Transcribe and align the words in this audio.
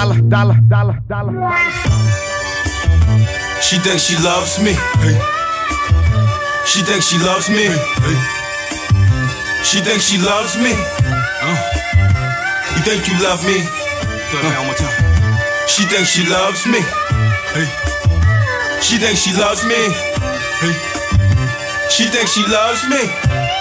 dollar, 0.00 0.20
dollar, 0.22 0.58
dollar, 0.66 0.98
dollar. 1.08 1.34
She 3.60 3.76
thinks 3.84 4.02
she 4.08 4.16
loves 4.24 4.56
me. 4.64 4.72
She 6.64 6.80
thinks 6.88 7.04
she 7.10 7.18
loves 7.18 7.50
me. 7.50 7.68
She 9.62 9.80
thinks 9.84 10.04
she 10.08 10.16
loves 10.16 10.56
me. 10.56 10.72
Uh. 10.72 11.56
You 12.76 12.82
think 12.88 13.08
you 13.08 13.16
love 13.20 13.44
me? 13.44 13.60
Uh. 14.32 15.68
She 15.68 15.84
thinks 15.84 16.08
she 16.08 16.24
loves 16.30 16.64
me. 16.66 16.80
She 18.80 18.96
thinks 18.96 19.20
she 19.20 19.36
loves 19.36 19.66
me. 19.66 19.80
She 21.90 22.04
thinks 22.08 22.32
she 22.32 22.44
loves 22.48 22.88
me. 22.88 23.02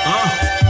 Uh. 0.08 0.69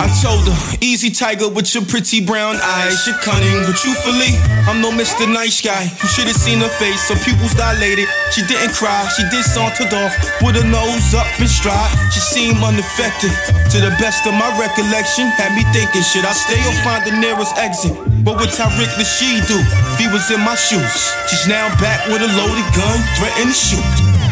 I 0.00 0.08
told 0.24 0.48
her, 0.48 0.56
easy 0.80 1.12
tiger 1.12 1.52
with 1.52 1.76
your 1.76 1.84
pretty 1.84 2.24
brown 2.24 2.56
eyes. 2.56 3.04
You're 3.04 3.20
cunning, 3.20 3.68
but 3.68 3.76
truthfully, 3.76 4.32
I'm 4.64 4.80
no 4.80 4.88
Mr. 4.96 5.28
Nice 5.28 5.60
Guy. 5.60 5.92
You 5.92 6.08
should 6.08 6.24
have 6.24 6.40
seen 6.40 6.64
her 6.64 6.72
face, 6.80 7.12
her 7.12 7.20
pupils 7.20 7.52
dilated. 7.52 8.08
She 8.32 8.40
didn't 8.48 8.72
cry, 8.72 8.96
she 9.12 9.28
did 9.28 9.44
sauntered 9.44 9.92
off 9.92 10.16
with 10.40 10.56
her 10.56 10.64
nose 10.64 11.12
up 11.12 11.28
and 11.36 11.44
stride. 11.44 11.92
She 12.16 12.24
seemed 12.24 12.64
unaffected. 12.64 13.28
To 13.76 13.76
the 13.76 13.92
best 14.00 14.24
of 14.24 14.32
my 14.32 14.48
recollection, 14.56 15.28
had 15.36 15.52
me 15.52 15.68
thinking, 15.68 16.00
should 16.00 16.24
I 16.24 16.32
stay 16.32 16.64
or 16.64 16.72
find 16.80 17.04
the 17.04 17.12
nearest 17.20 17.52
exit? 17.60 17.92
But 18.24 18.40
what 18.40 18.48
Tyreek 18.56 18.88
she 19.04 19.44
do 19.44 19.60
if 19.60 20.00
he 20.00 20.08
was 20.08 20.24
in 20.32 20.40
my 20.40 20.56
shoes? 20.56 21.12
She's 21.28 21.44
now 21.44 21.68
back 21.76 22.08
with 22.08 22.24
a 22.24 22.30
loaded 22.40 22.68
gun, 22.72 22.96
threatening 23.20 23.52
to 23.52 23.60
shoot. 23.68 23.84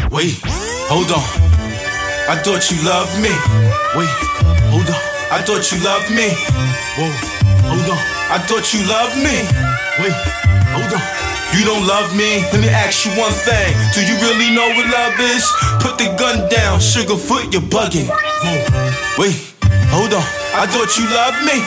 Wait, 0.09 0.33
hold 0.89 1.13
on. 1.13 1.21
I 2.25 2.41
thought 2.41 2.65
you 2.73 2.81
loved 2.81 3.13
me. 3.21 3.29
Wait, 3.93 4.09
hold 4.73 4.89
on. 4.89 5.08
I 5.31 5.41
thought 5.45 5.71
you 5.71 5.77
loved 5.85 6.09
me. 6.09 6.33
Whoa, 6.97 7.05
hold 7.69 7.89
on. 7.89 8.01
I 8.33 8.37
thought 8.49 8.73
you 8.73 8.81
loved 8.89 9.15
me. 9.21 9.45
Wait, 10.01 10.15
hold 10.73 10.89
on. 10.89 11.03
You 11.53 11.65
don't 11.65 11.85
love 11.85 12.15
me? 12.15 12.41
Let 12.51 12.61
me 12.61 12.69
ask 12.69 13.05
you 13.05 13.11
one 13.13 13.31
thing. 13.31 13.73
Do 13.93 14.01
you 14.01 14.17
really 14.25 14.49
know 14.55 14.67
what 14.73 14.89
love 14.89 15.19
is? 15.19 15.45
Put 15.81 15.97
the 15.97 16.09
gun 16.17 16.49
down, 16.49 16.79
Sugarfoot, 16.79 17.53
you're 17.53 17.61
bugging. 17.61 18.09
Whoa, 18.09 19.21
wait, 19.21 19.37
hold 19.93 20.13
on. 20.13 20.25
I 20.53 20.65
thought 20.65 20.97
you 20.97 21.05
loved 21.13 21.41
me. 21.45 21.57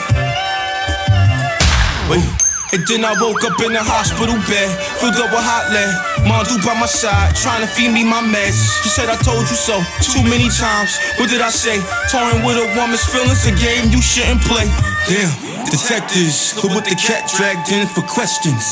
Wait. 2.11 2.42
And 2.73 2.81
then 2.89 3.05
I 3.05 3.13
woke 3.21 3.45
up 3.45 3.53
in 3.61 3.69
the 3.69 3.85
hospital 3.85 4.33
bed, 4.49 4.65
filled 4.97 5.13
up 5.21 5.29
with 5.29 5.45
hot 5.45 5.69
lead. 5.69 5.93
Mom 6.25 6.41
do 6.49 6.57
by 6.65 6.73
my 6.73 6.89
side, 6.89 7.37
trying 7.37 7.61
to 7.61 7.69
feed 7.69 7.93
me 7.93 8.01
my 8.01 8.17
meds. 8.25 8.81
She 8.81 8.89
said 8.89 9.13
I 9.13 9.17
told 9.21 9.45
you 9.45 9.53
so 9.53 9.77
too 10.01 10.25
many 10.25 10.49
times. 10.49 10.97
What 11.21 11.29
did 11.29 11.45
I 11.45 11.53
say? 11.53 11.77
Touring 12.09 12.41
with 12.41 12.57
a 12.57 12.65
woman's 12.73 13.05
feelings, 13.05 13.45
a 13.45 13.53
game 13.53 13.93
you 13.93 14.01
shouldn't 14.01 14.41
play. 14.49 14.65
Damn, 15.05 15.29
detectives 15.69 16.57
who 16.57 16.73
with 16.73 16.89
the 16.89 16.97
cat 16.97 17.29
dragged 17.37 17.69
in 17.69 17.85
for 17.85 18.01
questions. 18.09 18.65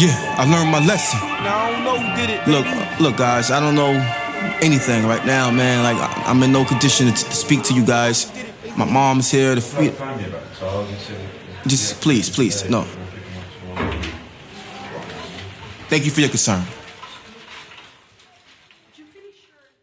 Yeah, 0.00 0.16
I 0.40 0.48
learned 0.48 0.72
my 0.72 0.80
lesson. 0.80 1.20
I 1.20 1.76
don't 1.76 1.84
know 1.84 2.00
who 2.00 2.08
did 2.16 2.32
it. 2.32 2.40
Look, 2.48 2.64
look, 3.04 3.20
guys, 3.20 3.52
I 3.52 3.60
don't 3.60 3.76
know 3.76 4.00
anything 4.64 5.04
right 5.04 5.26
now, 5.28 5.52
man. 5.52 5.84
Like 5.84 6.00
I'm 6.24 6.42
in 6.42 6.56
no 6.56 6.64
condition 6.64 7.12
to, 7.12 7.12
to 7.12 7.36
speak 7.36 7.64
to 7.68 7.74
you 7.74 7.84
guys. 7.84 8.32
My 8.80 8.88
mom's 8.88 9.30
here 9.30 9.54
to 9.54 9.60
feed. 9.60 9.92
Just 11.68 12.00
please, 12.00 12.30
please, 12.30 12.64
no. 12.70 12.86
Thank 15.90 16.04
you 16.04 16.12
for 16.12 16.20
your 16.20 16.30
concern. 16.30 16.79